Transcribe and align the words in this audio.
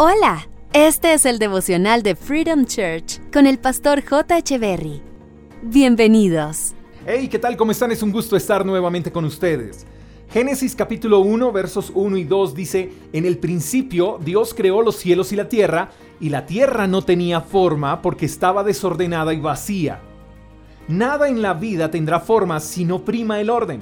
Hola, 0.00 0.48
este 0.72 1.12
es 1.12 1.26
el 1.26 1.40
devocional 1.40 2.04
de 2.04 2.14
Freedom 2.14 2.66
Church 2.66 3.20
con 3.32 3.48
el 3.48 3.58
pastor 3.58 4.00
J. 4.08 4.56
Berry. 4.56 5.02
Bienvenidos. 5.60 6.72
Hey, 7.04 7.26
¿qué 7.26 7.40
tal? 7.40 7.56
¿Cómo 7.56 7.72
están? 7.72 7.90
Es 7.90 8.00
un 8.00 8.12
gusto 8.12 8.36
estar 8.36 8.64
nuevamente 8.64 9.10
con 9.10 9.24
ustedes. 9.24 9.88
Génesis 10.30 10.76
capítulo 10.76 11.18
1 11.18 11.50
versos 11.50 11.90
1 11.92 12.16
y 12.16 12.22
2 12.22 12.54
dice, 12.54 12.92
En 13.12 13.24
el 13.24 13.38
principio 13.38 14.20
Dios 14.24 14.54
creó 14.54 14.82
los 14.82 14.94
cielos 14.94 15.32
y 15.32 15.36
la 15.36 15.48
tierra, 15.48 15.90
y 16.20 16.28
la 16.28 16.46
tierra 16.46 16.86
no 16.86 17.02
tenía 17.02 17.40
forma 17.40 18.00
porque 18.00 18.26
estaba 18.26 18.62
desordenada 18.62 19.34
y 19.34 19.40
vacía. 19.40 20.00
Nada 20.86 21.28
en 21.28 21.42
la 21.42 21.54
vida 21.54 21.90
tendrá 21.90 22.20
forma 22.20 22.60
si 22.60 22.84
no 22.84 23.04
prima 23.04 23.40
el 23.40 23.50
orden. 23.50 23.80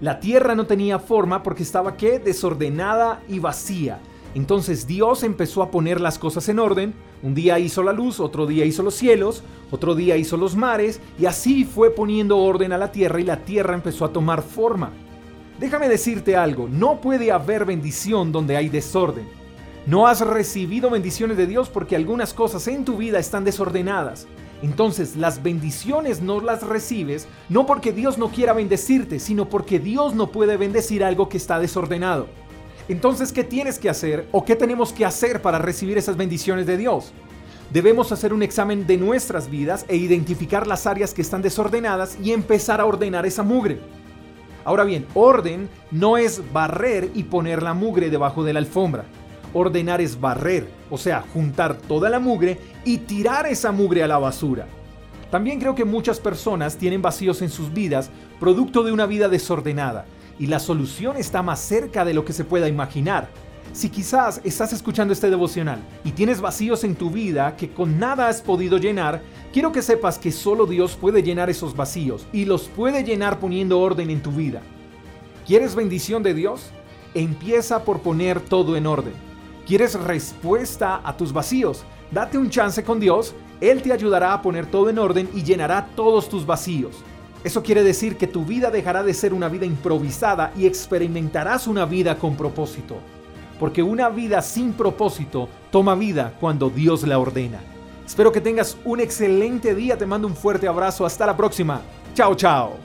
La 0.00 0.18
tierra 0.18 0.56
no 0.56 0.66
tenía 0.66 0.98
forma 0.98 1.44
porque 1.44 1.62
estaba 1.62 1.96
qué? 1.96 2.18
Desordenada 2.18 3.22
y 3.28 3.38
vacía. 3.38 4.00
Entonces 4.34 4.86
Dios 4.86 5.22
empezó 5.22 5.62
a 5.62 5.70
poner 5.70 6.00
las 6.00 6.18
cosas 6.18 6.48
en 6.48 6.58
orden. 6.58 6.94
Un 7.22 7.34
día 7.34 7.58
hizo 7.58 7.82
la 7.82 7.92
luz, 7.92 8.18
otro 8.18 8.46
día 8.46 8.64
hizo 8.64 8.82
los 8.82 8.94
cielos, 8.94 9.42
otro 9.70 9.94
día 9.94 10.16
hizo 10.16 10.36
los 10.36 10.56
mares, 10.56 11.00
y 11.18 11.26
así 11.26 11.64
fue 11.64 11.90
poniendo 11.90 12.38
orden 12.38 12.72
a 12.72 12.78
la 12.78 12.92
tierra 12.92 13.20
y 13.20 13.24
la 13.24 13.44
tierra 13.44 13.74
empezó 13.74 14.04
a 14.04 14.12
tomar 14.12 14.42
forma. 14.42 14.90
Déjame 15.60 15.88
decirte 15.88 16.34
algo, 16.34 16.68
no 16.68 17.00
puede 17.00 17.30
haber 17.30 17.64
bendición 17.64 18.32
donde 18.32 18.56
hay 18.56 18.68
desorden. 18.68 19.26
No 19.86 20.06
has 20.06 20.20
recibido 20.20 20.90
bendiciones 20.90 21.36
de 21.36 21.46
Dios 21.46 21.68
porque 21.68 21.96
algunas 21.96 22.32
cosas 22.32 22.66
en 22.68 22.84
tu 22.84 22.96
vida 22.96 23.18
están 23.18 23.44
desordenadas. 23.44 24.26
Entonces 24.62 25.16
las 25.16 25.42
bendiciones 25.42 26.22
no 26.22 26.40
las 26.40 26.62
recibes 26.62 27.26
no 27.48 27.66
porque 27.66 27.92
Dios 27.92 28.16
no 28.16 28.28
quiera 28.28 28.52
bendecirte, 28.52 29.18
sino 29.18 29.48
porque 29.48 29.80
Dios 29.80 30.14
no 30.14 30.28
puede 30.28 30.56
bendecir 30.56 31.02
algo 31.02 31.28
que 31.28 31.36
está 31.36 31.58
desordenado. 31.58 32.28
Entonces, 32.88 33.32
¿qué 33.32 33.44
tienes 33.44 33.78
que 33.78 33.88
hacer 33.88 34.26
o 34.32 34.44
qué 34.44 34.56
tenemos 34.56 34.92
que 34.92 35.04
hacer 35.04 35.40
para 35.40 35.58
recibir 35.58 35.98
esas 35.98 36.16
bendiciones 36.16 36.66
de 36.66 36.76
Dios? 36.76 37.12
Debemos 37.72 38.12
hacer 38.12 38.32
un 38.32 38.42
examen 38.42 38.86
de 38.86 38.96
nuestras 38.96 39.48
vidas 39.48 39.86
e 39.88 39.96
identificar 39.96 40.66
las 40.66 40.86
áreas 40.86 41.14
que 41.14 41.22
están 41.22 41.42
desordenadas 41.42 42.18
y 42.22 42.32
empezar 42.32 42.80
a 42.80 42.84
ordenar 42.84 43.24
esa 43.24 43.42
mugre. 43.42 43.80
Ahora 44.64 44.84
bien, 44.84 45.06
orden 45.14 45.68
no 45.90 46.16
es 46.18 46.42
barrer 46.52 47.10
y 47.14 47.24
poner 47.24 47.62
la 47.62 47.72
mugre 47.72 48.10
debajo 48.10 48.44
de 48.44 48.52
la 48.52 48.58
alfombra. 48.58 49.04
Ordenar 49.54 50.00
es 50.00 50.20
barrer, 50.20 50.68
o 50.90 50.98
sea, 50.98 51.24
juntar 51.32 51.76
toda 51.76 52.10
la 52.10 52.18
mugre 52.18 52.58
y 52.84 52.98
tirar 52.98 53.46
esa 53.46 53.72
mugre 53.72 54.02
a 54.02 54.08
la 54.08 54.18
basura. 54.18 54.66
También 55.30 55.58
creo 55.58 55.74
que 55.74 55.84
muchas 55.84 56.20
personas 56.20 56.76
tienen 56.76 57.00
vacíos 57.00 57.40
en 57.42 57.48
sus 57.48 57.72
vidas 57.72 58.10
producto 58.38 58.82
de 58.82 58.92
una 58.92 59.06
vida 59.06 59.28
desordenada 59.28 60.04
y 60.38 60.46
la 60.46 60.58
solución 60.58 61.16
está 61.16 61.42
más 61.42 61.60
cerca 61.60 62.04
de 62.04 62.14
lo 62.14 62.24
que 62.24 62.32
se 62.32 62.44
pueda 62.44 62.68
imaginar. 62.68 63.28
Si 63.72 63.88
quizás 63.88 64.40
estás 64.44 64.72
escuchando 64.72 65.14
este 65.14 65.30
devocional 65.30 65.80
y 66.04 66.12
tienes 66.12 66.40
vacíos 66.40 66.84
en 66.84 66.94
tu 66.94 67.10
vida 67.10 67.56
que 67.56 67.70
con 67.70 67.98
nada 67.98 68.28
has 68.28 68.42
podido 68.42 68.76
llenar, 68.76 69.22
quiero 69.52 69.72
que 69.72 69.80
sepas 69.80 70.18
que 70.18 70.30
solo 70.30 70.66
Dios 70.66 70.96
puede 70.96 71.22
llenar 71.22 71.48
esos 71.48 71.74
vacíos 71.74 72.26
y 72.32 72.44
los 72.44 72.68
puede 72.68 73.02
llenar 73.02 73.40
poniendo 73.40 73.80
orden 73.80 74.10
en 74.10 74.22
tu 74.22 74.30
vida. 74.30 74.60
¿Quieres 75.46 75.74
bendición 75.74 76.22
de 76.22 76.34
Dios? 76.34 76.70
Empieza 77.14 77.84
por 77.84 78.00
poner 78.00 78.40
todo 78.40 78.76
en 78.76 78.86
orden. 78.86 79.14
¿Quieres 79.66 79.94
respuesta 79.94 81.00
a 81.02 81.16
tus 81.16 81.32
vacíos? 81.32 81.84
Date 82.10 82.36
un 82.36 82.50
chance 82.50 82.84
con 82.84 83.00
Dios, 83.00 83.34
Él 83.60 83.80
te 83.80 83.92
ayudará 83.92 84.34
a 84.34 84.42
poner 84.42 84.66
todo 84.66 84.90
en 84.90 84.98
orden 84.98 85.30
y 85.32 85.42
llenará 85.42 85.86
todos 85.96 86.28
tus 86.28 86.44
vacíos. 86.44 86.96
Eso 87.44 87.62
quiere 87.62 87.82
decir 87.82 88.16
que 88.16 88.26
tu 88.26 88.44
vida 88.44 88.70
dejará 88.70 89.02
de 89.02 89.14
ser 89.14 89.34
una 89.34 89.48
vida 89.48 89.66
improvisada 89.66 90.52
y 90.56 90.66
experimentarás 90.66 91.66
una 91.66 91.84
vida 91.84 92.16
con 92.18 92.36
propósito. 92.36 92.96
Porque 93.58 93.82
una 93.82 94.08
vida 94.08 94.42
sin 94.42 94.72
propósito 94.72 95.48
toma 95.70 95.94
vida 95.94 96.34
cuando 96.40 96.70
Dios 96.70 97.06
la 97.06 97.18
ordena. 97.18 97.60
Espero 98.06 98.30
que 98.30 98.40
tengas 98.40 98.76
un 98.84 99.00
excelente 99.00 99.74
día, 99.74 99.96
te 99.96 100.06
mando 100.06 100.28
un 100.28 100.36
fuerte 100.36 100.68
abrazo, 100.68 101.04
hasta 101.04 101.26
la 101.26 101.36
próxima. 101.36 101.80
Chao, 102.14 102.34
chao. 102.34 102.76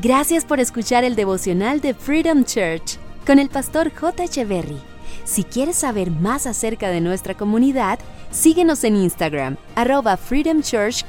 Gracias 0.00 0.44
por 0.44 0.60
escuchar 0.60 1.04
el 1.04 1.16
devocional 1.16 1.80
de 1.80 1.94
Freedom 1.94 2.44
Church 2.44 2.98
con 3.26 3.38
el 3.38 3.48
pastor 3.48 3.92
J. 3.92 4.24
Echeverry. 4.24 4.78
Si 5.24 5.44
quieres 5.44 5.76
saber 5.76 6.10
más 6.10 6.46
acerca 6.46 6.88
de 6.88 7.00
nuestra 7.00 7.34
comunidad, 7.34 7.98
síguenos 8.30 8.84
en 8.84 8.96
Instagram, 8.96 9.56
arroba 9.74 10.16
Freedom 10.16 10.62
Church 10.62 11.04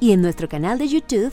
y 0.00 0.12
en 0.12 0.22
nuestro 0.22 0.48
canal 0.48 0.78
de 0.78 0.88
YouTube, 0.88 1.32